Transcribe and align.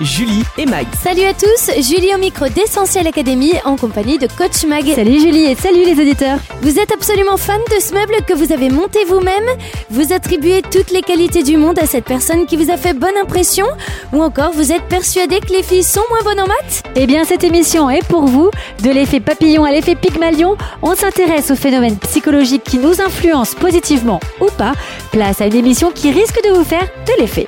Julie 0.00 0.44
et 0.56 0.64
Mag. 0.64 0.86
Salut 1.02 1.24
à 1.24 1.34
tous, 1.34 1.70
Julie 1.76 2.14
au 2.14 2.18
micro 2.18 2.48
d'Essentiel 2.48 3.06
Academy 3.06 3.52
en 3.64 3.76
compagnie 3.76 4.16
de 4.16 4.26
Coach 4.26 4.64
Mag. 4.64 4.84
Salut 4.94 5.20
Julie 5.20 5.44
et 5.44 5.54
salut 5.54 5.84
les 5.84 6.00
auditeurs. 6.00 6.38
Vous 6.62 6.78
êtes 6.78 6.90
absolument 6.90 7.36
fan 7.36 7.60
de 7.70 7.80
ce 7.82 7.92
meuble 7.92 8.14
que 8.26 8.32
vous 8.32 8.50
avez 8.50 8.70
monté 8.70 9.04
vous-même? 9.04 9.44
Vous 9.90 10.14
attribuez 10.14 10.62
toutes 10.62 10.90
les 10.90 11.02
qualités 11.02 11.42
du 11.42 11.58
monde 11.58 11.78
à 11.78 11.86
cette 11.86 12.06
personne 12.06 12.46
qui 12.46 12.56
vous 12.56 12.70
a 12.70 12.78
fait 12.78 12.94
bonne 12.94 13.16
impression? 13.22 13.66
Ou 14.14 14.22
encore 14.22 14.52
vous 14.52 14.72
êtes 14.72 14.84
persuadé 14.84 15.38
que 15.40 15.52
les 15.52 15.62
filles 15.62 15.84
sont 15.84 16.04
moins 16.08 16.22
bonnes 16.22 16.40
en 16.40 16.46
maths? 16.46 16.82
Eh 16.96 17.06
bien 17.06 17.24
cette 17.24 17.44
émission 17.44 17.90
est 17.90 18.06
pour 18.06 18.24
vous. 18.24 18.50
De 18.82 18.90
l'effet 18.90 19.20
papillon 19.20 19.64
à 19.64 19.70
l'effet 19.70 19.96
Pygmalion, 19.96 20.56
on 20.80 20.94
s'intéresse 20.94 21.50
aux 21.50 21.56
phénomènes 21.56 21.98
psychologiques 21.98 22.64
qui 22.64 22.78
nous 22.78 23.02
influencent 23.02 23.56
positivement 23.58 24.20
ou 24.40 24.46
pas. 24.56 24.72
Place 25.12 25.42
à 25.42 25.46
une 25.46 25.56
émission 25.56 25.90
qui 25.90 26.10
risque 26.10 26.40
de 26.42 26.54
vous 26.54 26.64
faire 26.64 26.88
de 27.06 27.20
l'effet. 27.20 27.46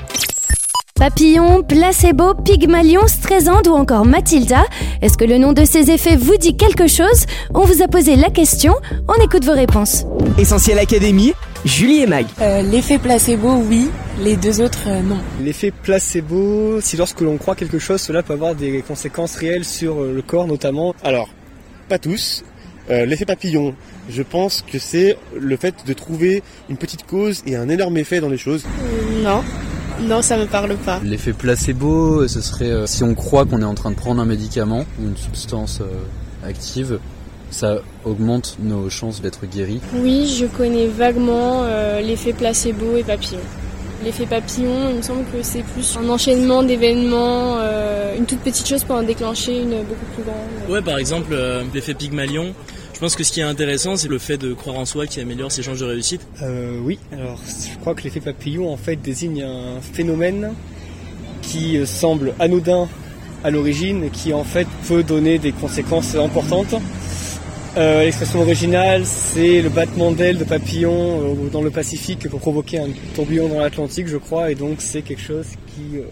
Papillon, 0.95 1.63
placebo, 1.63 2.35
Pygmalion, 2.35 3.07
Streisand 3.09 3.67
ou 3.67 3.73
encore 3.73 4.05
Mathilda 4.05 4.65
Est-ce 5.01 5.17
que 5.17 5.25
le 5.25 5.39
nom 5.39 5.53
de 5.53 5.65
ces 5.65 5.91
effets 5.91 6.17
vous 6.17 6.37
dit 6.37 6.57
quelque 6.57 6.87
chose? 6.87 7.25
On 7.55 7.65
vous 7.65 7.83
a 7.83 7.89
posé 7.89 8.15
la 8.15 8.29
question, 8.31 8.75
on 9.09 9.15
écoute 9.25 9.45
vos 9.45 9.55
réponses. 9.55 10.05
Essentiel 10.39 10.79
Académie. 10.79 11.33
Julie 11.65 12.03
et 12.03 12.07
Mag. 12.07 12.27
Euh, 12.41 12.61
L'effet 12.63 12.99
placebo, 12.99 13.55
oui. 13.69 13.89
Les 14.21 14.37
deux 14.37 14.61
autres, 14.61 14.83
euh, 14.89 15.01
non. 15.01 15.19
L'effet 15.41 15.71
placebo, 15.73 16.81
si 16.81 16.97
lorsque 16.97 17.21
l'on 17.21 17.37
croit 17.39 17.55
quelque 17.57 17.79
chose, 17.79 18.01
cela 18.01 18.23
peut 18.23 18.35
avoir 18.35 18.55
des 18.55 18.83
conséquences 18.83 19.35
réelles 19.37 19.65
sur 19.65 20.01
euh, 20.03 20.13
le 20.15 20.23
corps 20.23 20.47
notamment. 20.47 20.95
Alors, 21.03 21.29
pas 21.89 21.99
tous. 21.99 22.45
Euh, 22.91 23.07
L'effet 23.07 23.25
papillon, 23.25 23.75
je 24.11 24.23
pense 24.23 24.63
que 24.63 24.79
c'est 24.79 25.17
le 25.41 25.57
fait 25.57 25.75
de 25.87 25.93
trouver 25.95 26.43
une 26.69 26.77
petite 26.77 27.07
cause 27.07 27.43
et 27.47 27.57
un 27.57 27.69
énorme 27.69 27.97
effet 27.97 28.21
dans 28.21 28.29
les 28.29 28.39
choses. 28.39 28.65
Non. 29.25 29.43
Non, 30.01 30.23
ça 30.23 30.37
me 30.37 30.47
parle 30.47 30.77
pas. 30.77 31.01
L'effet 31.05 31.33
placebo, 31.33 32.27
ce 32.29 32.41
serait 32.41 32.71
euh, 32.71 32.87
si 32.87 33.03
on 33.05 33.15
croit 33.15 33.45
qu'on 33.45 33.61
est 33.61 33.65
en 33.65 33.75
train 33.75 33.91
de 33.91 33.97
prendre 33.97 34.21
un 34.21 34.25
médicament 34.25 34.85
ou 35.01 35.07
une 35.09 35.17
substance 35.17 35.81
euh, 35.81 36.49
active, 36.49 36.99
ça 37.51 37.77
augmente 38.05 38.57
nos 38.61 38.89
chances 38.91 39.21
d'être 39.21 39.47
guéri. 39.47 39.81
Oui, 39.95 40.27
je 40.27 40.47
connais 40.47 40.87
vaguement 40.87 41.63
euh, 41.65 42.01
l'effet 42.01 42.33
placebo 42.33 42.97
et 42.97 43.03
papillon. 43.05 43.41
L'effet 44.05 44.27
papillon, 44.27 44.91
il 44.91 44.97
me 44.97 45.03
semble 45.03 45.25
que 45.27 45.43
c'est 45.43 45.63
plus 45.63 45.97
un 45.97 46.09
enchaînement 46.09 46.65
d'événements, 46.65 47.59
euh, 47.59 48.17
une 48.17 48.27
toute 48.27 48.41
petite 48.41 48.67
chose 48.67 48.83
pour 48.83 48.97
en 48.97 49.03
déclencher 49.05 49.61
une 49.61 49.85
beaucoup 49.85 50.07
plus 50.15 50.25
grande. 50.25 50.71
Ouais, 50.71 50.83
par 50.83 50.99
exemple, 50.99 51.33
euh, 51.33 51.63
l'effet 51.73 51.95
Pygmalion. 51.95 52.53
Je 53.03 53.07
pense 53.09 53.17
que 53.17 53.25
ce 53.25 53.33
qui 53.33 53.41
est 53.41 53.43
intéressant, 53.43 53.97
c'est 53.97 54.07
le 54.07 54.21
fait 54.21 54.37
de 54.37 54.55
croire 54.55 54.79
en 54.79 54.85
soi 54.85 55.09
qui 55.09 55.19
améliore 55.19 55.51
ses 55.51 55.65
chances 55.65 55.81
de 55.81 55.85
réussite. 55.85 56.21
Euh, 56.41 56.79
oui, 56.85 57.01
alors 57.13 57.37
je 57.69 57.77
crois 57.81 57.97
que 57.97 58.03
l'effet 58.05 58.21
papillon 58.21 58.73
en 58.73 58.77
fait 58.77 58.95
désigne 58.95 59.43
un 59.43 59.81
phénomène 59.81 60.55
qui 61.41 61.79
euh, 61.79 61.85
semble 61.85 62.33
anodin 62.39 62.89
à 63.43 63.51
l'origine 63.51 64.05
et 64.05 64.11
qui 64.11 64.33
en 64.33 64.45
fait 64.45 64.69
peut 64.87 65.03
donner 65.03 65.41
des 65.41 65.51
conséquences 65.51 66.15
importantes. 66.15 66.77
Euh, 67.77 68.05
L'expression 68.05 68.41
originale, 68.41 69.05
c'est 69.05 69.63
le 69.63 69.69
battement 69.69 70.13
d'ailes 70.13 70.39
de 70.39 70.45
papillon 70.45 71.35
dans 71.51 71.63
le 71.63 71.71
Pacifique 71.71 72.29
pour 72.29 72.39
provoquer 72.39 72.79
un 72.79 72.89
tourbillon 73.17 73.49
dans 73.49 73.59
l'Atlantique, 73.59 74.07
je 74.07 74.17
crois, 74.17 74.53
et 74.53 74.55
donc 74.55 74.77
c'est 74.79 75.03
quelque 75.03 75.23
chose 75.23 75.47
qui 75.75 75.99
euh, 75.99 76.03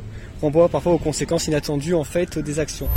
renvoie 0.43 0.69
parfois 0.69 0.95
aux 0.95 0.99
conséquences 0.99 1.47
inattendues 1.47 1.95
en 1.95 2.03
fait 2.03 2.37
des 2.41 2.59
actions. 2.59 2.89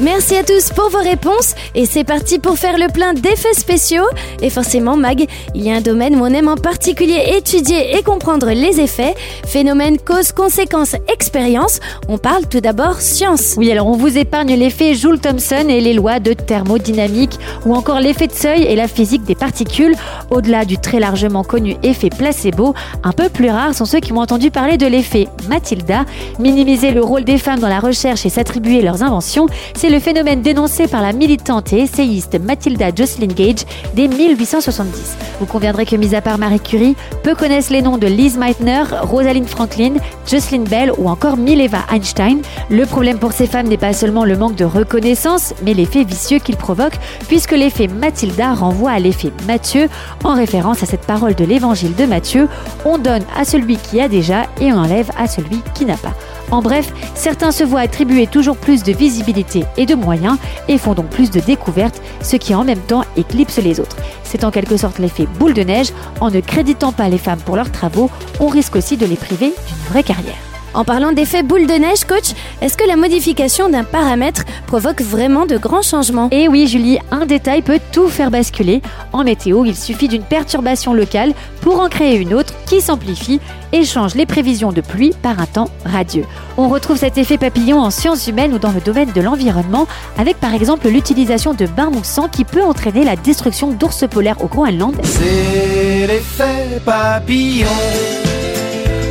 Merci 0.00 0.34
à 0.34 0.42
tous 0.42 0.70
pour 0.70 0.90
vos 0.90 0.98
réponses 0.98 1.54
et 1.76 1.86
c'est 1.86 2.02
parti 2.02 2.40
pour 2.40 2.58
faire 2.58 2.78
le 2.78 2.88
plein 2.92 3.14
d'effets 3.14 3.54
spéciaux. 3.54 4.02
Et 4.42 4.50
forcément, 4.50 4.96
Mag, 4.96 5.24
il 5.54 5.62
y 5.62 5.70
a 5.70 5.76
un 5.76 5.80
domaine 5.80 6.16
où 6.16 6.24
on 6.24 6.34
aime 6.34 6.48
en 6.48 6.56
particulier 6.56 7.36
étudier 7.36 7.96
et 7.96 8.02
comprendre 8.02 8.50
les 8.50 8.80
effets. 8.80 9.14
Phénomène, 9.46 9.98
cause, 9.98 10.32
conséquence, 10.32 10.96
expérience. 11.06 11.78
On 12.08 12.18
parle 12.18 12.46
tout 12.48 12.60
d'abord 12.60 13.00
science. 13.00 13.54
Oui, 13.56 13.70
alors 13.70 13.86
on 13.86 13.92
vous 13.92 14.18
épargne 14.18 14.56
l'effet 14.56 14.94
Joule-Thomson 14.94 15.68
et 15.68 15.80
les 15.80 15.92
lois 15.92 16.18
de 16.18 16.32
thermodynamique 16.32 17.38
ou 17.64 17.72
encore 17.72 18.00
l'effet 18.00 18.26
de 18.26 18.32
seuil 18.32 18.64
et 18.64 18.74
la 18.74 18.88
physique 18.88 19.22
des 19.22 19.36
particules. 19.36 19.94
Au-delà 20.28 20.64
du 20.64 20.76
très 20.76 20.98
largement 20.98 21.44
connu 21.44 21.76
effet 21.84 22.10
placebo, 22.10 22.74
un 23.04 23.12
peu 23.12 23.28
plus 23.28 23.48
rares 23.48 23.74
sont 23.74 23.84
ceux 23.84 24.00
qui 24.00 24.12
ont 24.12 24.18
entendu 24.18 24.50
parler 24.50 24.76
de 24.76 24.86
l'effet 24.86 25.28
Mathilda. 25.48 26.04
Minimiser 26.40 26.90
le 26.90 27.02
rôle 27.02 27.22
des 27.22 27.38
femmes 27.38 27.60
dans 27.60 27.68
la 27.68 27.78
recherche 27.78 28.26
et 28.26 28.30
s'attribuer 28.30 28.82
leurs 28.82 29.04
inventions, 29.04 29.46
c'est 29.84 29.90
le 29.90 30.00
phénomène 30.00 30.40
dénoncé 30.40 30.88
par 30.88 31.02
la 31.02 31.12
militante 31.12 31.74
et 31.74 31.80
essayiste 31.80 32.40
Mathilda 32.40 32.86
Jocelyn 32.96 33.26
Gage 33.26 33.66
dès 33.92 34.08
1870. 34.08 35.14
Vous 35.40 35.44
conviendrez 35.44 35.84
que, 35.84 35.94
mis 35.94 36.14
à 36.14 36.22
part 36.22 36.38
Marie 36.38 36.58
Curie, 36.58 36.96
peu 37.22 37.34
connaissent 37.34 37.68
les 37.68 37.82
noms 37.82 37.98
de 37.98 38.06
Liz 38.06 38.38
Meitner, 38.38 38.84
Rosalind 39.02 39.46
Franklin, 39.46 39.96
Jocelyn 40.26 40.62
Bell 40.62 40.90
ou 40.96 41.10
encore 41.10 41.36
Mileva 41.36 41.80
Einstein. 41.92 42.40
Le 42.70 42.86
problème 42.86 43.18
pour 43.18 43.32
ces 43.32 43.46
femmes 43.46 43.68
n'est 43.68 43.76
pas 43.76 43.92
seulement 43.92 44.24
le 44.24 44.38
manque 44.38 44.56
de 44.56 44.64
reconnaissance, 44.64 45.52
mais 45.62 45.74
l'effet 45.74 46.04
vicieux 46.04 46.38
qu'il 46.38 46.56
provoque, 46.56 46.98
puisque 47.28 47.52
l'effet 47.52 47.88
Mathilda 47.88 48.54
renvoie 48.54 48.92
à 48.92 48.98
l'effet 48.98 49.32
Matthieu, 49.46 49.90
en 50.24 50.32
référence 50.32 50.82
à 50.82 50.86
cette 50.86 51.04
parole 51.04 51.34
de 51.34 51.44
l'évangile 51.44 51.94
de 51.94 52.06
Matthieu 52.06 52.48
on 52.86 52.96
donne 52.96 53.24
à 53.36 53.44
celui 53.44 53.76
qui 53.76 54.00
a 54.00 54.08
déjà 54.08 54.44
et 54.62 54.72
on 54.72 54.78
enlève 54.78 55.10
à 55.18 55.26
celui 55.26 55.60
qui 55.74 55.84
n'a 55.84 55.98
pas. 55.98 56.14
En 56.50 56.62
bref, 56.62 56.92
certains 57.14 57.52
se 57.52 57.64
voient 57.64 57.80
attribuer 57.80 58.26
toujours 58.26 58.56
plus 58.56 58.82
de 58.82 58.92
visibilité 58.92 59.64
et 59.76 59.86
de 59.86 59.94
moyens 59.94 60.38
et 60.68 60.78
font 60.78 60.94
donc 60.94 61.08
plus 61.08 61.30
de 61.30 61.40
découvertes, 61.40 62.00
ce 62.22 62.36
qui 62.36 62.54
en 62.54 62.64
même 62.64 62.80
temps 62.80 63.04
éclipse 63.16 63.58
les 63.58 63.80
autres. 63.80 63.96
C'est 64.22 64.44
en 64.44 64.50
quelque 64.50 64.76
sorte 64.76 64.98
l'effet 64.98 65.26
boule 65.38 65.54
de 65.54 65.62
neige. 65.62 65.92
En 66.20 66.30
ne 66.30 66.40
créditant 66.40 66.92
pas 66.92 67.08
les 67.08 67.18
femmes 67.18 67.40
pour 67.40 67.56
leurs 67.56 67.72
travaux, 67.72 68.10
on 68.40 68.48
risque 68.48 68.76
aussi 68.76 68.96
de 68.96 69.06
les 69.06 69.16
priver 69.16 69.52
d'une 69.66 69.88
vraie 69.88 70.02
carrière. 70.02 70.53
En 70.74 70.84
parlant 70.84 71.12
d'effet 71.12 71.44
boule 71.44 71.68
de 71.68 71.74
neige, 71.74 72.04
coach, 72.04 72.32
est-ce 72.60 72.76
que 72.76 72.86
la 72.86 72.96
modification 72.96 73.68
d'un 73.68 73.84
paramètre 73.84 74.42
provoque 74.66 75.02
vraiment 75.02 75.46
de 75.46 75.56
grands 75.56 75.82
changements 75.82 76.28
Et 76.32 76.48
oui, 76.48 76.66
Julie, 76.66 76.98
un 77.12 77.26
détail 77.26 77.62
peut 77.62 77.78
tout 77.92 78.08
faire 78.08 78.32
basculer. 78.32 78.82
En 79.12 79.22
météo, 79.22 79.64
il 79.64 79.76
suffit 79.76 80.08
d'une 80.08 80.24
perturbation 80.24 80.92
locale 80.92 81.32
pour 81.60 81.78
en 81.78 81.88
créer 81.88 82.16
une 82.16 82.34
autre 82.34 82.52
qui 82.66 82.80
s'amplifie 82.80 83.40
et 83.72 83.84
change 83.84 84.16
les 84.16 84.26
prévisions 84.26 84.72
de 84.72 84.80
pluie 84.80 85.12
par 85.22 85.40
un 85.40 85.46
temps 85.46 85.70
radieux. 85.84 86.24
On 86.56 86.68
retrouve 86.68 86.96
cet 86.96 87.18
effet 87.18 87.38
papillon 87.38 87.78
en 87.78 87.90
sciences 87.90 88.26
humaines 88.26 88.52
ou 88.52 88.58
dans 88.58 88.72
le 88.72 88.80
domaine 88.80 89.12
de 89.12 89.20
l'environnement, 89.20 89.86
avec 90.18 90.38
par 90.40 90.54
exemple 90.54 90.88
l'utilisation 90.88 91.54
de 91.54 91.66
bains 91.66 91.90
moussants 91.90 92.28
qui 92.28 92.44
peut 92.44 92.64
entraîner 92.64 93.04
la 93.04 93.14
destruction 93.14 93.70
d'ours 93.70 94.04
polaires 94.10 94.42
au 94.42 94.48
Groenland. 94.48 94.96
C'est 95.04 96.06
l'effet 96.08 96.80
papillon, 96.84 97.68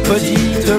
petite 0.03 0.69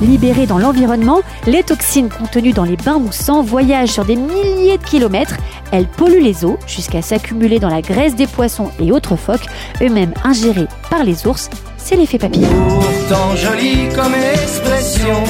Libérées 0.00 0.46
dans 0.46 0.58
l'environnement, 0.58 1.20
les 1.46 1.62
toxines 1.62 2.08
contenues 2.08 2.52
dans 2.52 2.64
les 2.64 2.76
bains 2.76 2.98
moussants 2.98 3.42
voyagent 3.42 3.90
sur 3.90 4.06
des 4.06 4.16
milliers 4.16 4.78
de 4.78 4.84
kilomètres. 4.84 5.36
Elles 5.72 5.86
polluent 5.86 6.22
les 6.22 6.44
eaux 6.46 6.58
jusqu'à 6.66 7.02
s'accumuler 7.02 7.58
dans 7.58 7.68
la 7.68 7.82
graisse 7.82 8.16
des 8.16 8.26
poissons 8.26 8.70
et 8.80 8.92
autres 8.92 9.16
phoques, 9.16 9.46
eux-mêmes 9.82 10.14
ingérés 10.24 10.68
par 10.88 11.04
les 11.04 11.26
ours. 11.26 11.50
C'est 11.76 11.96
l'effet 11.96 12.16
papillon. 12.18 12.48
Pourtant 12.80 13.36
jolie 13.36 13.88
comme 13.94 14.14
expression, 14.14 15.22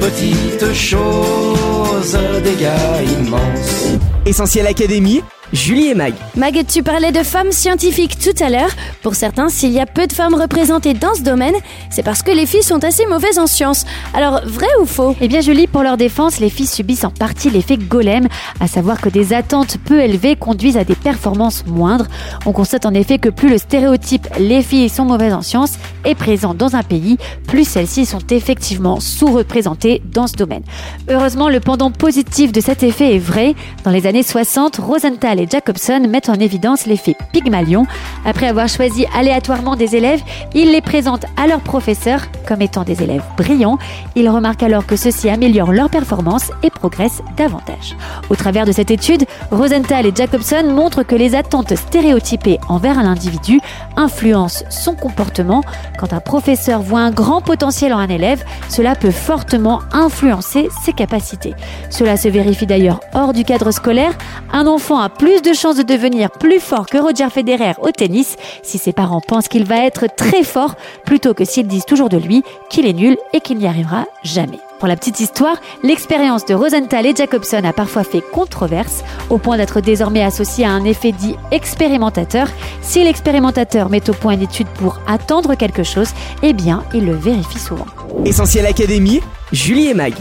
petite 0.00 0.74
chose, 0.74 2.18
dégâts 2.42 3.08
immenses. 3.20 3.98
Essentiel 4.26 4.66
Académie. 4.66 5.22
Julie 5.52 5.88
et 5.88 5.94
Mag. 5.94 6.14
Mag, 6.34 6.64
tu 6.66 6.82
parlais 6.82 7.12
de 7.12 7.22
femmes 7.22 7.52
scientifiques 7.52 8.18
tout 8.18 8.42
à 8.42 8.48
l'heure. 8.48 8.70
Pour 9.02 9.14
certains, 9.14 9.50
s'il 9.50 9.70
y 9.70 9.80
a 9.80 9.86
peu 9.86 10.06
de 10.06 10.12
femmes 10.12 10.34
représentées 10.34 10.94
dans 10.94 11.14
ce 11.14 11.22
domaine, 11.22 11.54
c'est 11.90 12.02
parce 12.02 12.22
que 12.22 12.30
les 12.30 12.46
filles 12.46 12.62
sont 12.62 12.82
assez 12.84 13.04
mauvaises 13.04 13.38
en 13.38 13.46
sciences. 13.46 13.84
Alors, 14.14 14.40
vrai 14.46 14.68
ou 14.80 14.86
faux? 14.86 15.14
Eh 15.20 15.28
bien, 15.28 15.42
Julie, 15.42 15.66
pour 15.66 15.82
leur 15.82 15.98
défense, 15.98 16.40
les 16.40 16.48
filles 16.48 16.66
subissent 16.66 17.04
en 17.04 17.10
partie 17.10 17.50
l'effet 17.50 17.76
golem, 17.76 18.28
à 18.60 18.66
savoir 18.66 18.98
que 18.98 19.10
des 19.10 19.34
attentes 19.34 19.76
peu 19.84 20.00
élevées 20.00 20.36
conduisent 20.36 20.78
à 20.78 20.84
des 20.84 20.94
performances 20.94 21.66
moindres. 21.66 22.06
On 22.46 22.52
constate 22.52 22.86
en 22.86 22.94
effet 22.94 23.18
que 23.18 23.28
plus 23.28 23.50
le 23.50 23.58
stéréotype 23.58 24.26
les 24.38 24.62
filles 24.62 24.88
sont 24.88 25.04
mauvaises 25.04 25.34
en 25.34 25.42
sciences 25.42 25.74
est 26.04 26.14
présent 26.14 26.54
dans 26.54 26.76
un 26.76 26.82
pays, 26.82 27.18
plus 27.46 27.68
celles-ci 27.68 28.06
sont 28.06 28.26
effectivement 28.30 29.00
sous-représentées 29.00 30.02
dans 30.12 30.26
ce 30.26 30.34
domaine. 30.34 30.62
Heureusement, 31.08 31.48
le 31.48 31.60
pendant 31.60 31.90
positif 31.90 32.52
de 32.52 32.60
cet 32.60 32.82
effet 32.82 33.16
est 33.16 33.18
vrai. 33.18 33.54
Dans 33.84 33.90
les 33.90 34.06
années 34.06 34.22
60, 34.22 34.76
Rosenthal 34.76 35.41
Jacobson 35.48 36.06
mettent 36.08 36.28
en 36.28 36.34
évidence 36.34 36.86
l'effet 36.86 37.16
Pygmalion. 37.32 37.86
Après 38.24 38.46
avoir 38.46 38.68
choisi 38.68 39.06
aléatoirement 39.14 39.76
des 39.76 39.96
élèves, 39.96 40.22
ils 40.54 40.70
les 40.70 40.80
présentent 40.80 41.26
à 41.36 41.46
leurs 41.46 41.60
professeurs 41.60 42.22
comme 42.46 42.62
étant 42.62 42.84
des 42.84 43.02
élèves 43.02 43.24
brillants. 43.36 43.78
Ils 44.14 44.28
remarquent 44.28 44.62
alors 44.62 44.86
que 44.86 44.96
ceux-ci 44.96 45.28
améliorent 45.28 45.72
leur 45.72 45.90
performance 45.90 46.50
et 46.62 46.70
progresse 46.70 47.22
davantage. 47.36 47.96
Au 48.30 48.36
travers 48.36 48.66
de 48.66 48.72
cette 48.72 48.90
étude, 48.90 49.24
Rosenthal 49.50 50.06
et 50.06 50.12
Jacobson 50.14 50.64
montrent 50.70 51.02
que 51.02 51.14
les 51.14 51.34
attentes 51.34 51.74
stéréotypées 51.74 52.58
envers 52.68 52.98
un 52.98 53.06
individu 53.06 53.60
influencent 53.96 54.64
son 54.70 54.94
comportement. 54.94 55.62
Quand 55.98 56.12
un 56.12 56.20
professeur 56.20 56.82
voit 56.82 57.00
un 57.00 57.10
grand 57.10 57.40
potentiel 57.40 57.92
en 57.92 57.98
un 57.98 58.08
élève, 58.08 58.44
cela 58.68 58.94
peut 58.94 59.10
fortement 59.10 59.80
influencer 59.92 60.68
ses 60.84 60.92
capacités. 60.92 61.54
Cela 61.90 62.16
se 62.16 62.28
vérifie 62.28 62.66
d'ailleurs 62.66 63.00
hors 63.14 63.32
du 63.32 63.44
cadre 63.44 63.70
scolaire. 63.70 64.12
Un 64.52 64.66
enfant 64.66 64.98
a 64.98 65.08
plus 65.32 65.40
de 65.40 65.56
chances 65.56 65.76
de 65.76 65.82
devenir 65.82 66.30
plus 66.30 66.60
fort 66.60 66.84
que 66.84 66.98
Roger 66.98 67.30
Federer 67.30 67.72
au 67.80 67.90
tennis 67.90 68.36
si 68.62 68.76
ses 68.76 68.92
parents 68.92 69.22
pensent 69.26 69.48
qu'il 69.48 69.64
va 69.64 69.86
être 69.86 70.04
très 70.14 70.42
fort 70.42 70.74
plutôt 71.06 71.32
que 71.32 71.46
s'ils 71.46 71.66
disent 71.66 71.86
toujours 71.86 72.10
de 72.10 72.18
lui 72.18 72.42
qu'il 72.68 72.86
est 72.86 72.92
nul 72.92 73.16
et 73.32 73.40
qu'il 73.40 73.56
n'y 73.56 73.66
arrivera 73.66 74.04
jamais. 74.24 74.58
Pour 74.78 74.88
la 74.88 74.96
petite 74.96 75.20
histoire, 75.20 75.56
l'expérience 75.82 76.44
de 76.44 76.52
Rosenthal 76.52 77.06
et 77.06 77.16
Jacobson 77.16 77.62
a 77.64 77.72
parfois 77.72 78.04
fait 78.04 78.20
controverse, 78.20 79.04
au 79.30 79.38
point 79.38 79.56
d'être 79.56 79.80
désormais 79.80 80.22
associée 80.22 80.66
à 80.66 80.70
un 80.70 80.84
effet 80.84 81.12
dit 81.12 81.36
expérimentateur. 81.50 82.48
Si 82.82 83.02
l'expérimentateur 83.02 83.88
met 83.88 84.10
au 84.10 84.12
point 84.12 84.34
une 84.34 84.42
étude 84.42 84.68
pour 84.68 85.00
attendre 85.06 85.54
quelque 85.54 85.82
chose, 85.82 86.10
eh 86.42 86.52
bien, 86.52 86.84
il 86.92 87.06
le 87.06 87.14
vérifie 87.14 87.60
souvent. 87.60 87.86
Essentiel 88.26 88.66
Académie, 88.66 89.20
Julie 89.50 89.88
et 89.88 89.94
Mag. 89.94 90.12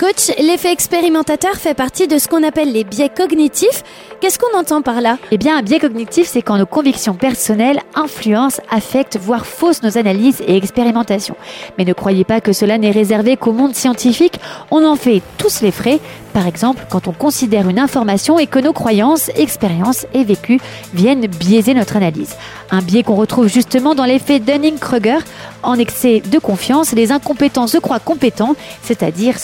Coach, 0.00 0.34
l'effet 0.38 0.72
expérimentateur 0.72 1.56
fait 1.56 1.74
partie 1.74 2.08
de 2.08 2.16
ce 2.16 2.26
qu'on 2.26 2.42
appelle 2.42 2.72
les 2.72 2.84
biais 2.84 3.10
cognitifs. 3.14 3.84
Qu'est-ce 4.22 4.38
qu'on 4.38 4.58
entend 4.58 4.80
par 4.80 5.02
là? 5.02 5.18
Eh 5.30 5.36
bien, 5.36 5.58
un 5.58 5.62
biais 5.62 5.78
cognitif, 5.78 6.26
c'est 6.26 6.40
quand 6.40 6.56
nos 6.56 6.64
convictions 6.64 7.12
personnelles 7.12 7.80
influencent, 7.94 8.62
affectent, 8.70 9.18
voire 9.18 9.44
faussent 9.44 9.82
nos 9.82 9.98
analyses 9.98 10.40
et 10.46 10.56
expérimentations. 10.56 11.36
Mais 11.76 11.84
ne 11.84 11.92
croyez 11.92 12.24
pas 12.24 12.40
que 12.40 12.54
cela 12.54 12.78
n'est 12.78 12.90
réservé 12.90 13.36
qu'au 13.36 13.52
monde 13.52 13.74
scientifique. 13.74 14.40
On 14.70 14.86
en 14.86 14.96
fait 14.96 15.20
tous 15.36 15.60
les 15.60 15.70
frais. 15.70 16.00
Par 16.32 16.46
exemple, 16.46 16.86
quand 16.88 17.08
on 17.08 17.12
considère 17.12 17.68
une 17.68 17.78
information 17.78 18.38
et 18.38 18.46
que 18.46 18.58
nos 18.58 18.72
croyances, 18.72 19.30
expériences 19.36 20.06
et 20.14 20.24
vécus 20.24 20.62
viennent 20.94 21.26
biaiser 21.26 21.74
notre 21.74 21.96
analyse. 21.96 22.36
Un 22.70 22.80
biais 22.80 23.02
qu'on 23.02 23.16
retrouve 23.16 23.48
justement 23.48 23.94
dans 23.94 24.04
l'effet 24.04 24.38
Dunning-Kruger. 24.38 25.18
En 25.62 25.74
excès 25.74 26.22
de 26.24 26.38
confiance, 26.38 26.92
les 26.92 27.12
incompétents 27.12 27.66
se 27.66 27.76
croient 27.78 27.98
compétents, 27.98 28.54
c'est-à-dire 28.82 29.38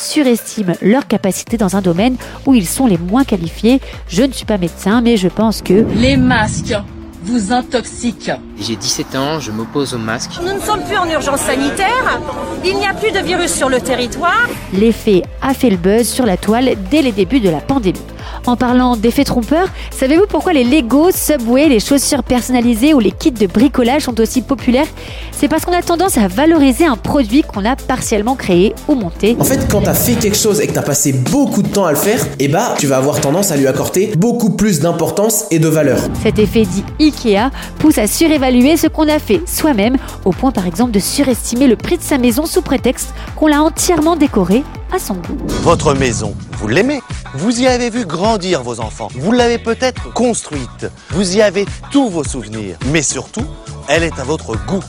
surestiment 0.47 0.75
leur 0.83 1.07
capacité 1.07 1.57
dans 1.57 1.77
un 1.77 1.83
domaine 1.83 2.17
où 2.47 2.55
ils 2.55 2.67
sont 2.67 2.87
les 2.87 2.99
moins 2.99 3.25
qualifiés. 3.25 3.81
Je 4.09 4.23
ne 4.23 4.33
suis 4.33 4.47
pas 4.47 4.59
médecin, 4.59 5.01
mais 5.01 5.17
je 5.17 5.29
pense 5.29 5.63
que... 5.63 5.85
Les 5.97 6.17
masques 6.17 6.75
vous 7.23 7.53
intoxiquent. 7.53 8.33
J'ai 8.59 8.75
17 8.75 9.17
ans, 9.17 9.39
je 9.39 9.51
m'oppose 9.51 9.93
au 9.93 9.99
masque. 9.99 10.31
Nous 10.43 10.53
ne 10.55 10.61
sommes 10.61 10.83
plus 10.83 10.97
en 10.97 11.07
urgence 11.11 11.41
sanitaire. 11.41 12.21
Il 12.65 12.77
n'y 12.77 12.87
a 12.87 12.95
plus 12.95 13.13
de 13.13 13.19
virus 13.19 13.53
sur 13.53 13.69
le 13.69 13.81
territoire. 13.81 14.49
L'effet 14.73 15.23
a 15.43 15.53
fait 15.53 15.69
le 15.69 15.77
buzz 15.77 16.09
sur 16.09 16.25
la 16.25 16.39
toile 16.39 16.71
dès 16.91 17.03
les 17.03 17.13
débuts 17.13 17.41
de 17.41 17.51
la 17.51 17.61
pandémie. 17.61 18.01
En 18.47 18.57
parlant 18.57 18.97
d'effets 18.97 19.25
trompeurs, 19.25 19.69
savez-vous 19.91 20.27
pourquoi 20.27 20.53
les 20.53 20.65
Lego, 20.65 21.11
Subway, 21.13 21.69
les 21.69 21.81
chaussures 21.81 22.23
personnalisées 22.23 22.95
ou 22.95 22.99
les 22.99 23.11
kits 23.11 23.31
de 23.31 23.47
bricolage 23.47 24.03
sont 24.03 24.19
aussi 24.21 24.41
populaires? 24.41 24.87
C'est 25.33 25.49
parce 25.49 25.65
qu'on 25.65 25.73
a 25.73 25.83
tendance 25.83 26.17
à 26.17 26.27
valoriser 26.27 26.87
un 26.87 26.97
produit 26.97 27.43
qu'on 27.43 27.65
a 27.65 27.77
partiellement 27.77 28.37
créé 28.37 28.75
ou 28.89 28.95
monté. 28.95 29.37
En 29.39 29.45
fait, 29.45 29.69
quand 29.71 29.83
tu 29.83 29.89
as 29.89 29.95
fait 29.95 30.15
quelque 30.15 30.37
chose 30.37 30.61
et 30.61 30.67
que 30.67 30.73
tu 30.73 30.79
as 30.79 30.83
passé 30.83 31.13
beaucoup 31.13 31.63
de 31.63 31.69
temps 31.69 31.85
à 31.85 31.91
le 31.91 31.99
faire, 31.99 32.21
eh 32.39 32.49
bah, 32.49 32.75
tu 32.79 32.87
vas 32.87 32.97
avoir 32.97 33.21
tendance 33.21 33.51
à 33.51 33.57
lui 33.57 33.67
accorder 33.67 34.13
beaucoup 34.17 34.51
plus 34.51 34.81
d'importance 34.81 35.45
et 35.51 35.59
de 35.59 35.69
valeur. 35.69 35.99
Cet 36.23 36.39
effet 36.39 36.63
dit 36.63 36.85
IKEA 36.99 37.51
pousse 37.79 37.99
à 37.99 38.07
surévaluer 38.07 38.46
ce 38.51 38.87
qu'on 38.87 39.09
a 39.09 39.19
fait 39.19 39.41
soi-même, 39.47 39.97
au 40.25 40.31
point 40.31 40.53
par 40.53 40.67
exemple 40.67 40.93
de 40.93 41.01
surestimer 41.01 41.67
le 41.67 41.77
prix 41.77 41.97
de 41.99 42.03
sa 42.03 42.19
maison 42.19 42.47
sous 42.47 42.63
prétexte 42.63 43.13
qu'on 43.35 43.49
l'a 43.49 43.63
entièrement 43.63 44.17
décorée 44.17 44.63
à 44.95 44.99
son 44.99 45.15
goût. 45.15 45.37
Votre 45.63 45.95
maison, 45.95 46.35
vous 46.59 46.69
l'aimez? 46.69 47.01
Vous 47.35 47.61
y 47.61 47.67
avez 47.67 47.91
vu 47.91 48.05
grandir 48.05 48.63
vos 48.63 48.81
enfants. 48.81 49.09
Vous 49.15 49.33
l'avez 49.33 49.59
peut-être 49.59 50.13
construite. 50.13 50.87
Vous 51.11 51.37
y 51.37 51.43
avez 51.43 51.67
tous 51.91 52.09
vos 52.09 52.25
souvenirs. 52.25 52.77
Mais 52.93 53.03
surtout, 53.03 53.47
elle 53.89 54.05
est 54.05 54.19
à 54.19 54.25
votre 54.25 54.57
goût. 54.67 54.83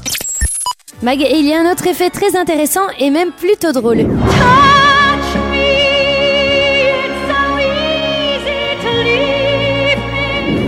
Mag, 1.02 1.20
il 1.20 1.46
y 1.46 1.54
a 1.54 1.60
un 1.60 1.72
autre 1.72 1.88
effet 1.88 2.10
très 2.10 2.36
intéressant 2.36 2.88
et 3.00 3.10
même 3.10 3.32
plutôt 3.32 3.72
drôle. 3.72 4.08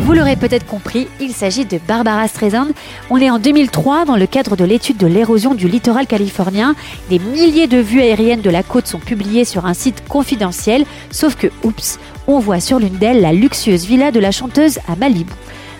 Vous 0.10 0.16
l'aurez 0.16 0.38
peut-être 0.38 0.66
compris, 0.66 1.08
il 1.22 1.34
s'agit 1.34 1.66
de 1.66 1.78
Barbara 1.88 2.28
Streisand. 2.28 2.70
On 3.12 3.18
est 3.18 3.30
en 3.30 3.38
2003 3.38 4.06
dans 4.06 4.16
le 4.16 4.26
cadre 4.26 4.56
de 4.56 4.66
l'étude 4.66 4.98
de 4.98 5.06
l'érosion 5.06 5.54
du 5.54 5.68
littoral 5.68 6.08
californien. 6.08 6.74
Des 7.12 7.20
milliers 7.20 7.68
de 7.68 7.78
vues 7.78 8.02
aériennes 8.02 8.42
de 8.42 8.50
la 8.50 8.64
côte 8.64 8.88
sont 8.88 8.98
publiées 8.98 9.46
sur 9.46 9.68
un 9.68 9.76
site 9.76 10.08
confidentiel, 10.08 10.86
sauf 11.12 11.36
que, 11.36 11.46
oups, 11.62 12.00
on 12.26 12.40
voit 12.40 12.60
sur 12.60 12.80
l'une 12.80 12.98
d'elles 12.98 13.22
la 13.22 13.34
luxueuse 13.34 13.86
villa 13.86 14.10
de 14.10 14.20
la 14.20 14.32
chanteuse 14.32 14.80
à 14.88 14.96
Malibu. 14.96 15.32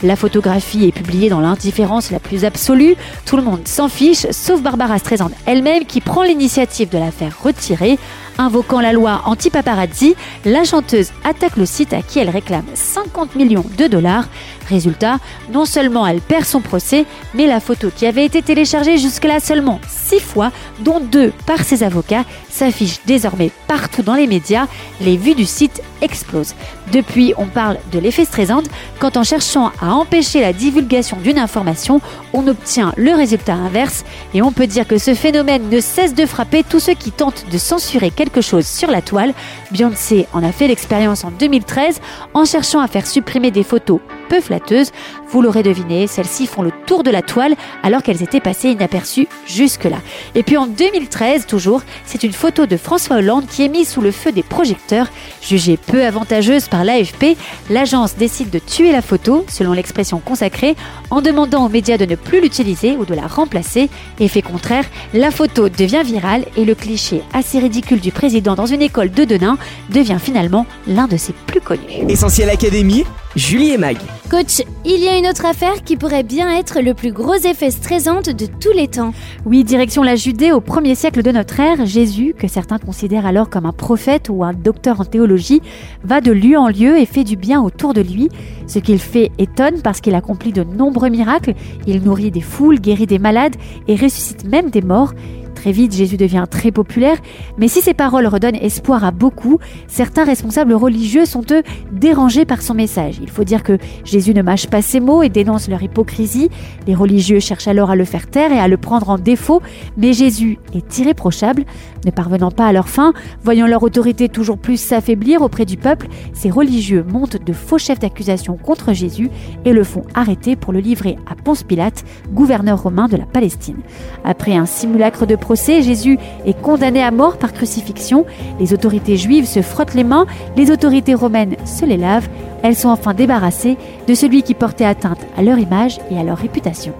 La 0.04 0.16
photographie 0.16 0.86
est 0.86 0.92
publiée 0.92 1.30
dans 1.30 1.42
l'indifférence 1.42 2.12
la 2.12 2.20
plus 2.20 2.46
absolue. 2.46 2.96
Tout 3.26 3.36
le 3.36 3.42
monde 3.42 3.68
s'en 3.68 3.90
fiche, 3.90 4.28
sauf 4.30 4.62
Barbara 4.62 5.00
Streisand 5.00 5.32
elle-même 5.48 5.86
qui 5.86 6.02
prend 6.02 6.22
l'initiative 6.22 6.90
de 6.90 7.00
la 7.00 7.10
faire 7.10 7.36
retirer. 7.42 7.98
Invoquant 8.40 8.80
la 8.80 8.94
loi 8.94 9.22
anti-paparazzi, 9.26 10.16
la 10.46 10.64
chanteuse 10.64 11.12
attaque 11.26 11.58
le 11.58 11.66
site 11.66 11.92
à 11.92 12.02
qui 12.02 12.20
elle 12.20 12.30
réclame 12.30 12.64
50 12.74 13.36
millions 13.36 13.66
de 13.78 13.88
dollars. 13.88 14.30
Résultat, 14.70 15.18
non 15.52 15.66
seulement 15.66 16.08
elle 16.08 16.22
perd 16.22 16.46
son 16.46 16.62
procès, 16.62 17.06
mais 17.34 17.48
la 17.48 17.60
photo 17.60 17.90
qui 17.94 18.06
avait 18.06 18.24
été 18.24 18.42
téléchargée 18.42 18.98
jusque-là 18.98 19.42
seulement 19.42 19.82
6 19.90 20.22
fois, 20.22 20.52
dont 20.80 21.02
2 21.02 21.34
par 21.46 21.64
ses 21.64 21.84
avocats, 21.84 22.24
s'affiche 22.50 23.00
désormais 23.06 23.52
partout 23.68 24.04
dans 24.04 24.14
les 24.14 24.28
médias. 24.28 24.68
Les 25.02 25.18
vues 25.18 25.36
du 25.36 25.46
site 25.46 25.82
explosent. 26.02 26.56
Depuis, 26.94 27.34
on 27.38 27.48
parle 27.48 27.78
de 27.92 28.00
l'effet 28.00 28.26
Streisand 28.26 28.64
quand 29.00 29.18
en 29.18 29.24
cherchant 29.24 29.72
à 29.82 29.94
empêcher 29.94 30.40
la 30.40 30.54
divulgation 30.54 31.18
d'une 31.18 31.40
information, 31.40 32.00
on 32.32 32.48
obtient 32.48 32.94
le 32.96 33.14
résultat 33.14 33.56
inverse 33.56 34.06
et 34.34 34.42
on 34.42 34.52
peut 34.52 34.68
dire 34.68 34.88
que 34.88 34.98
ce 34.98 35.14
phénomène 35.14 35.70
ne 35.70 35.80
cesse 35.82 36.14
de 36.14 36.26
frapper 36.26 36.64
tous 36.64 36.80
ceux 36.80 36.94
qui 36.94 37.12
tentent 37.12 37.46
de 37.52 37.58
censurer 37.58 38.12
quelque 38.12 38.29
chose 38.42 38.68
sur 38.68 38.90
la 38.90 39.02
toile. 39.02 39.34
Beyoncé 39.72 40.28
en 40.34 40.44
a 40.44 40.52
fait 40.52 40.68
l'expérience 40.68 41.24
en 41.24 41.32
2013 41.32 42.00
en 42.34 42.46
cherchant 42.46 42.80
à 42.80 42.88
faire 42.88 43.08
supprimer 43.08 43.52
des 43.52 43.64
photos 43.64 44.00
peu 44.30 44.40
flatteuses. 44.40 44.92
Vous 45.30 45.42
l'aurez 45.42 45.64
deviné, 45.64 46.08
celles-ci 46.08 46.48
font 46.48 46.62
le 46.62 46.72
tour 46.86 47.04
de 47.04 47.12
la 47.12 47.22
toile 47.22 47.56
alors 47.84 48.04
qu'elles 48.04 48.24
étaient 48.24 48.40
passées 48.40 48.70
inaperçues 48.70 49.28
jusque-là. 49.46 49.98
Et 50.36 50.44
puis 50.44 50.56
en 50.58 50.68
2013, 50.68 51.46
toujours, 51.46 51.82
c'est 52.06 52.24
une 52.24 52.34
photo 52.34 52.66
de 52.66 52.78
François 52.78 53.18
Hollande 53.18 53.48
qui 53.48 53.64
est 53.64 53.70
mise 53.70 53.90
sous 53.90 54.02
le 54.02 54.12
feu 54.12 54.32
des 54.32 54.44
projecteurs. 54.44 55.08
Jugée 55.42 55.78
peu 55.78 56.06
avantageuse 56.06 56.68
par 56.68 56.84
l'AFP, 56.84 57.36
l'agence 57.70 58.16
décide 58.16 58.50
de 58.50 58.60
tuer 58.60 58.92
la 58.92 59.02
photo, 59.02 59.46
selon 59.50 59.74
l'expression 59.74 60.20
consacrée, 60.20 60.76
en 61.10 61.22
demandant 61.22 61.66
aux 61.66 61.70
médias 61.70 61.98
de 61.98 62.06
ne 62.06 62.16
plus 62.16 62.42
l'utiliser 62.42 62.96
ou 62.96 63.06
de 63.06 63.16
la 63.16 63.28
remplacer. 63.28 63.90
Effet 64.20 64.42
contraire, 64.42 64.86
la 65.14 65.32
photo 65.32 65.70
devient 65.70 66.04
virale 66.06 66.46
et 66.56 66.66
le 66.66 66.76
cliché 66.76 67.22
assez 67.34 67.60
ridicule 67.60 68.00
du 68.00 68.12
président 68.12 68.56
dans 68.56 68.66
une 68.66 68.82
école 68.82 69.12
de 69.12 69.24
Denain 69.24 69.58
devient 69.90 70.18
finalement 70.22 70.66
l'un 70.88 71.08
de 71.08 71.18
ses 71.18 71.34
plus 71.34 71.62
connus. 71.62 71.80
Essentiel 72.08 72.50
Académie, 72.50 73.06
Julie 73.36 73.70
et 73.70 73.78
Mag. 73.78 73.98
Coach, 74.32 74.64
il 74.86 75.04
y 75.04 75.08
a 75.08 75.16
une 75.16 75.28
autre 75.28 75.46
affaire 75.46 75.84
qui 75.84 75.98
pourrait 75.98 76.24
bien 76.24 76.50
être 76.58 76.82
le 76.82 76.96
plus 76.96 77.12
gros 77.12 77.36
effet 77.36 77.70
stressant 77.70 78.22
de 78.22 78.48
tous 78.60 78.72
les 78.76 78.88
temps. 78.88 79.14
Oui, 79.46 79.64
direction 79.64 80.02
la 80.02 80.16
Judée 80.16 80.52
au 80.52 80.62
premier 80.62 80.96
siècle 80.96 81.22
de 81.22 81.32
notre 81.32 81.60
ère, 81.60 81.86
Jésus, 81.86 82.34
que 82.38 82.48
certains 82.48 82.80
considèrent 82.80 83.28
alors 83.28 83.52
comme 83.52 83.68
un 83.68 83.72
prophète 83.72 84.30
ou 84.30 84.44
un 84.44 84.54
docteur 84.54 85.00
en 85.00 85.06
théologie, 85.06 85.62
va 86.04 86.22
de 86.22 86.32
lieu 86.32 86.58
en 86.58 86.70
lieu 86.70 86.98
et 86.98 87.06
fait 87.06 87.24
du 87.24 87.36
bien 87.36 87.62
autour 87.62 87.94
de 87.94 88.02
lui. 88.02 88.30
Ce 88.66 88.80
qu'il 88.80 88.98
fait 88.98 89.32
étonne 89.38 89.84
parce 89.84 90.02
qu'il 90.02 90.16
accomplit 90.16 90.52
de 90.52 90.64
nombreux 90.64 91.10
miracles, 91.10 91.54
il 91.86 92.02
nourrit 92.02 92.32
des 92.32 92.42
foules, 92.42 92.80
guérit 92.80 93.06
des 93.06 93.20
malades 93.20 93.56
et 93.88 93.96
ressuscite 93.96 94.44
même 94.46 94.72
des 94.72 94.82
morts. 94.82 95.14
Très 95.60 95.74
vite, 95.74 95.94
Jésus 95.94 96.16
devient 96.16 96.46
très 96.50 96.72
populaire, 96.72 97.18
mais 97.58 97.68
si 97.68 97.82
ses 97.82 97.94
paroles 97.94 98.26
redonnent 98.28 98.56
espoir 98.56 99.04
à 99.04 99.12
beaucoup, 99.12 99.60
certains 99.88 100.24
responsables 100.24 100.72
religieux 100.72 101.26
sont 101.26 101.44
eux 101.52 101.64
dérangés 101.92 102.46
par 102.46 102.62
son 102.62 102.74
message. 102.74 103.20
Il 103.22 103.30
faut 103.30 103.44
dire 103.44 103.62
que 103.62 103.78
Jésus 104.06 104.34
ne 104.34 104.42
mâche 104.42 104.68
pas 104.68 104.82
ses 104.82 105.02
mots 105.02 105.22
et 105.22 105.28
dénonce 105.28 105.68
leur 105.68 105.84
hypocrisie. 105.84 106.48
Les 106.88 106.96
religieux 106.96 107.42
cherchent 107.42 107.68
alors 107.68 107.92
à 107.92 107.98
le 107.98 108.06
faire 108.06 108.28
taire 108.28 108.54
et 108.54 108.60
à 108.60 108.70
le 108.70 108.78
prendre 108.78 109.10
en 109.10 109.18
défaut, 109.18 109.62
mais 109.98 110.14
Jésus 110.14 110.60
est 110.74 110.98
irréprochable. 110.98 111.66
Ne 112.06 112.12
parvenant 112.12 112.52
pas 112.52 112.68
à 112.68 112.72
leur 112.72 112.88
fin, 112.88 113.12
voyant 113.44 113.68
leur 113.68 113.84
autorité 113.84 114.30
toujours 114.30 114.58
plus 114.58 114.78
s'affaiblir 114.78 115.42
auprès 115.42 115.66
du 115.66 115.76
peuple, 115.76 116.08
ces 116.32 116.50
religieux 116.50 117.04
montent 117.12 117.44
de 117.44 117.52
faux 117.52 117.78
chefs 117.78 118.00
d'accusation 118.00 118.56
contre 118.56 118.94
Jésus 118.94 119.30
et 119.66 119.74
le 119.74 119.84
font 119.84 120.04
arrêter 120.14 120.56
pour 120.56 120.72
le 120.72 120.80
livrer 120.80 121.18
à 121.30 121.36
Ponce 121.36 121.64
Pilate, 121.64 122.06
gouverneur 122.32 122.82
romain 122.82 123.10
de 123.10 123.18
la 123.18 123.26
Palestine. 123.26 123.80
Après 124.24 124.56
un 124.56 124.66
simulacre 124.66 125.26
de 125.26 125.36
procès, 125.50 125.82
Jésus 125.82 126.20
est 126.46 126.62
condamné 126.62 127.02
à 127.02 127.10
mort 127.10 127.40
par 127.40 127.54
crucifixion. 127.54 128.24
Les 128.60 128.72
autorités 128.72 129.18
juives 129.18 129.48
se 129.48 129.64
frottent 129.64 129.96
les 129.96 130.04
mains, 130.04 130.28
les 130.56 130.70
autorités 130.70 131.16
romaines 131.16 131.56
se 131.66 131.86
les 131.86 131.98
lavent. 131.98 132.30
Elles 132.62 132.76
sont 132.76 132.90
enfin 132.90 133.16
débarrassées 133.16 133.76
de 134.08 134.14
celui 134.14 134.44
qui 134.44 134.54
portait 134.54 134.86
atteinte 134.86 135.26
à 135.36 135.42
leur 135.42 135.58
image 135.58 135.98
et 136.12 136.20
à 136.20 136.24
leur 136.24 136.38
réputation. 136.38 136.94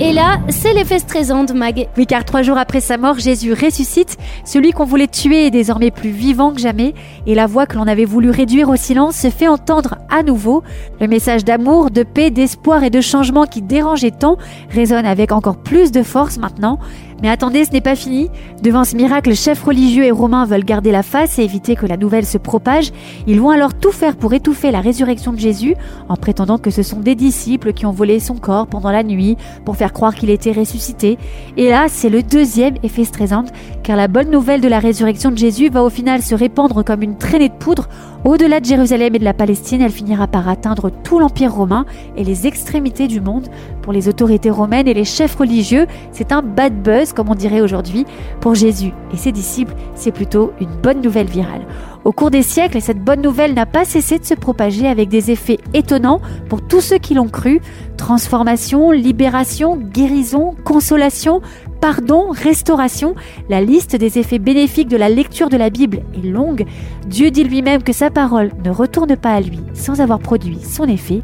Et 0.00 0.12
là, 0.12 0.40
c'est 0.48 0.72
l'effet 0.72 0.98
stressant, 0.98 1.46
Mag. 1.54 1.86
Oui, 1.96 2.04
car 2.04 2.24
trois 2.24 2.42
jours 2.42 2.58
après 2.58 2.80
sa 2.80 2.98
mort, 2.98 3.16
Jésus 3.20 3.52
ressuscite. 3.52 4.16
Celui 4.44 4.72
qu'on 4.72 4.84
voulait 4.84 5.06
tuer 5.06 5.46
est 5.46 5.50
désormais 5.52 5.92
plus 5.92 6.10
vivant 6.10 6.52
que 6.52 6.60
jamais. 6.60 6.94
Et 7.28 7.36
la 7.36 7.46
voix 7.46 7.66
que 7.66 7.76
l'on 7.76 7.86
avait 7.86 8.04
voulu 8.04 8.30
réduire 8.30 8.68
au 8.68 8.74
silence 8.74 9.14
se 9.14 9.30
fait 9.30 9.46
entendre 9.46 9.94
à 10.10 10.24
nouveau. 10.24 10.64
Le 11.00 11.06
message 11.06 11.44
d'amour, 11.44 11.92
de 11.92 12.02
paix, 12.02 12.30
d'espoir 12.30 12.82
et 12.82 12.90
de 12.90 13.00
changement 13.00 13.44
qui 13.44 13.62
dérangeait 13.62 14.10
tant 14.10 14.36
résonne 14.68 15.06
avec 15.06 15.30
encore 15.30 15.56
plus 15.56 15.92
de 15.92 16.02
force 16.02 16.38
maintenant. 16.38 16.80
Mais 17.22 17.28
attendez, 17.28 17.64
ce 17.64 17.70
n'est 17.70 17.80
pas 17.80 17.96
fini. 17.96 18.30
Devant 18.62 18.84
ce 18.84 18.96
miracle, 18.96 19.34
chefs 19.34 19.62
religieux 19.62 20.04
et 20.04 20.10
romains 20.10 20.44
veulent 20.44 20.64
garder 20.64 20.92
la 20.92 21.02
face 21.02 21.38
et 21.38 21.42
éviter 21.42 21.76
que 21.76 21.86
la 21.86 21.96
nouvelle 21.96 22.26
se 22.26 22.38
propage. 22.38 22.92
Ils 23.26 23.40
vont 23.40 23.50
alors 23.50 23.74
tout 23.74 23.92
faire 23.92 24.16
pour 24.16 24.34
étouffer 24.34 24.70
la 24.70 24.80
résurrection 24.80 25.32
de 25.32 25.38
Jésus 25.38 25.74
en 26.08 26.16
prétendant 26.16 26.58
que 26.58 26.70
ce 26.70 26.82
sont 26.82 27.00
des 27.00 27.14
disciples 27.14 27.72
qui 27.72 27.86
ont 27.86 27.92
volé 27.92 28.20
son 28.20 28.36
corps 28.36 28.66
pendant 28.66 28.90
la 28.90 29.02
nuit 29.02 29.36
pour 29.64 29.76
faire 29.76 29.92
croire 29.92 30.14
qu'il 30.14 30.30
était 30.30 30.52
ressuscité. 30.52 31.18
Et 31.56 31.68
là, 31.68 31.86
c'est 31.88 32.10
le 32.10 32.22
deuxième 32.22 32.74
effet 32.82 33.04
stressant 33.04 33.44
car 33.84 33.96
la 33.98 34.08
bonne 34.08 34.30
nouvelle 34.30 34.62
de 34.62 34.68
la 34.68 34.78
résurrection 34.78 35.30
de 35.30 35.36
Jésus 35.36 35.68
va 35.68 35.84
au 35.84 35.90
final 35.90 36.22
se 36.22 36.34
répandre 36.34 36.82
comme 36.82 37.02
une 37.02 37.18
traînée 37.18 37.50
de 37.50 37.54
poudre 37.54 37.86
au-delà 38.24 38.58
de 38.58 38.64
Jérusalem 38.64 39.14
et 39.14 39.18
de 39.18 39.24
la 39.24 39.34
Palestine. 39.34 39.82
Elle 39.82 39.92
finira 39.92 40.26
par 40.26 40.48
atteindre 40.48 40.90
tout 40.90 41.18
l'Empire 41.18 41.52
romain 41.52 41.84
et 42.16 42.24
les 42.24 42.46
extrémités 42.46 43.06
du 43.08 43.20
monde. 43.20 43.48
Pour 43.82 43.92
les 43.92 44.08
autorités 44.08 44.50
romaines 44.50 44.88
et 44.88 44.94
les 44.94 45.04
chefs 45.04 45.36
religieux, 45.36 45.86
c'est 46.12 46.32
un 46.32 46.40
bad 46.40 46.82
buzz, 46.82 47.12
comme 47.12 47.28
on 47.28 47.34
dirait 47.34 47.60
aujourd'hui. 47.60 48.06
Pour 48.40 48.54
Jésus 48.54 48.92
et 49.12 49.18
ses 49.18 49.32
disciples, 49.32 49.74
c'est 49.94 50.12
plutôt 50.12 50.52
une 50.60 50.74
bonne 50.82 51.02
nouvelle 51.02 51.28
virale. 51.28 51.66
Au 52.04 52.12
cours 52.12 52.30
des 52.30 52.42
siècles, 52.42 52.82
cette 52.82 53.02
bonne 53.02 53.22
nouvelle 53.22 53.54
n'a 53.54 53.64
pas 53.64 53.86
cessé 53.86 54.18
de 54.18 54.26
se 54.26 54.34
propager 54.34 54.86
avec 54.86 55.08
des 55.08 55.30
effets 55.30 55.58
étonnants 55.72 56.20
pour 56.50 56.60
tous 56.60 56.82
ceux 56.82 56.98
qui 56.98 57.14
l'ont 57.14 57.28
cru. 57.28 57.62
Transformation, 57.96 58.90
libération, 58.90 59.76
guérison, 59.76 60.54
consolation, 60.64 61.40
pardon, 61.84 62.30
restauration. 62.30 63.14
La 63.50 63.60
liste 63.60 63.94
des 63.94 64.18
effets 64.18 64.38
bénéfiques 64.38 64.88
de 64.88 64.96
la 64.96 65.10
lecture 65.10 65.50
de 65.50 65.58
la 65.58 65.68
Bible 65.68 66.00
est 66.14 66.26
longue. 66.26 66.64
Dieu 67.06 67.30
dit 67.30 67.44
lui-même 67.44 67.82
que 67.82 67.92
sa 67.92 68.08
parole 68.08 68.52
ne 68.64 68.70
retourne 68.70 69.16
pas 69.16 69.34
à 69.34 69.42
lui 69.42 69.60
sans 69.74 70.00
avoir 70.00 70.18
produit 70.18 70.60
son 70.62 70.84
effet. 70.88 71.20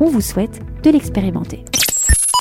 On 0.00 0.06
vous 0.06 0.22
souhaite 0.22 0.62
de 0.82 0.88
l'expérimenter. 0.88 1.62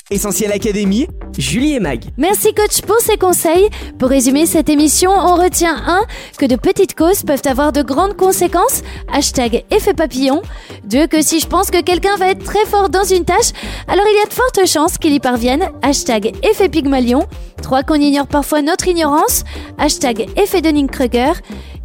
Essentiel 0.09 0.53
Académie, 0.53 1.05
Julie 1.37 1.73
et 1.73 1.81
Mag. 1.81 2.05
Merci 2.15 2.53
coach 2.53 2.81
pour 2.81 2.97
ces 3.01 3.17
conseils. 3.17 3.67
Pour 3.99 4.07
résumer 4.07 4.45
cette 4.45 4.69
émission, 4.69 5.11
on 5.11 5.35
retient 5.35 5.75
1. 5.85 6.05
Que 6.37 6.45
de 6.45 6.55
petites 6.55 6.95
causes 6.95 7.23
peuvent 7.23 7.41
avoir 7.43 7.73
de 7.73 7.81
grandes 7.81 8.15
conséquences. 8.15 8.83
Hashtag 9.11 9.65
effet 9.69 9.93
papillon. 9.93 10.41
2. 10.85 11.07
Que 11.07 11.21
si 11.21 11.41
je 11.41 11.47
pense 11.47 11.71
que 11.71 11.81
quelqu'un 11.81 12.15
va 12.15 12.29
être 12.29 12.45
très 12.45 12.65
fort 12.65 12.87
dans 12.87 13.03
une 13.03 13.25
tâche, 13.25 13.51
alors 13.89 14.05
il 14.09 14.17
y 14.17 14.21
a 14.21 14.29
de 14.29 14.33
fortes 14.33 14.65
chances 14.65 14.97
qu'il 14.97 15.11
y 15.11 15.19
parvienne. 15.19 15.69
Hashtag 15.81 16.31
effet 16.41 16.69
pygmalion. 16.69 17.27
3. 17.61 17.83
Qu'on 17.83 17.95
ignore 17.95 18.27
parfois 18.27 18.61
notre 18.61 18.87
ignorance. 18.87 19.43
Hashtag 19.77 20.29
effet 20.37 20.61
Dunning-Kruger. 20.61 21.33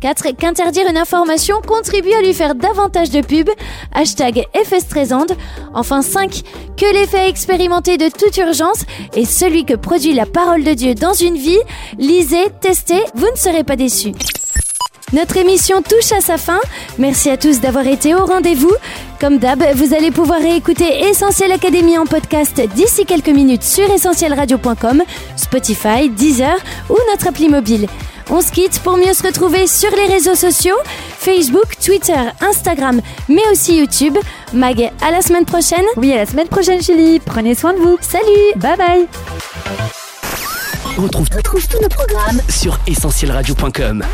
4. 0.02 0.36
Qu'interdire 0.36 0.88
une 0.90 0.98
information 0.98 1.60
contribue 1.66 2.12
à 2.12 2.20
lui 2.20 2.34
faire 2.34 2.56
davantage 2.56 3.10
de 3.10 3.20
pub. 3.20 3.48
Hashtag 3.94 4.44
effet 4.52 4.80
stressant. 4.80 5.26
Enfin 5.74 6.02
5. 6.02 6.42
Que 6.76 6.92
l'effet 6.92 7.28
expérimenté 7.28 7.96
de 7.98 8.08
toute 8.08 8.36
urgence 8.36 8.84
est 9.14 9.24
celui 9.24 9.64
que 9.64 9.74
produit 9.74 10.12
la 10.12 10.26
parole 10.26 10.64
de 10.64 10.74
Dieu 10.74 10.94
dans 10.94 11.14
une 11.14 11.36
vie. 11.36 11.60
Lisez, 11.98 12.48
testez, 12.60 13.00
vous 13.14 13.30
ne 13.30 13.36
serez 13.36 13.62
pas 13.62 13.76
déçus. 13.76 14.12
Notre 15.12 15.36
émission 15.36 15.82
touche 15.82 16.10
à 16.12 16.20
sa 16.20 16.36
fin. 16.36 16.58
Merci 16.98 17.30
à 17.30 17.36
tous 17.36 17.60
d'avoir 17.60 17.86
été 17.86 18.14
au 18.14 18.24
rendez-vous. 18.24 18.72
Comme 19.20 19.38
d'hab, 19.38 19.62
vous 19.76 19.94
allez 19.94 20.10
pouvoir 20.10 20.40
réécouter 20.40 21.04
Essentiel 21.10 21.52
Académie 21.52 21.98
en 21.98 22.06
podcast 22.06 22.60
d'ici 22.74 23.04
quelques 23.04 23.28
minutes 23.28 23.62
sur 23.62 23.88
essentielradio.com, 23.88 25.02
Spotify, 25.36 26.08
Deezer 26.08 26.56
ou 26.88 26.96
notre 27.12 27.28
appli 27.28 27.48
mobile. 27.48 27.86
On 28.30 28.40
se 28.40 28.50
quitte 28.52 28.80
pour 28.80 28.96
mieux 28.96 29.12
se 29.12 29.22
retrouver 29.22 29.66
sur 29.66 29.90
les 29.90 30.06
réseaux 30.06 30.34
sociaux, 30.34 30.76
Facebook, 31.18 31.76
Twitter, 31.84 32.20
Instagram, 32.40 33.00
mais 33.28 33.42
aussi 33.50 33.78
YouTube. 33.78 34.16
Mag, 34.52 34.90
à 35.00 35.10
la 35.10 35.22
semaine 35.22 35.44
prochaine. 35.44 35.84
Oui, 35.96 36.12
à 36.12 36.16
la 36.16 36.26
semaine 36.26 36.48
prochaine, 36.48 36.82
Julie. 36.82 37.20
Prenez 37.20 37.54
soin 37.54 37.72
de 37.72 37.78
vous. 37.78 37.96
Salut. 38.00 38.52
Bye 38.56 38.76
bye. 38.76 39.06
On 40.98 41.02
retrouve, 41.02 41.28
tous 41.68 41.80
nos 41.80 41.88
programmes 41.88 42.40
sur 42.48 42.78
essentielradio.com. 42.86 44.04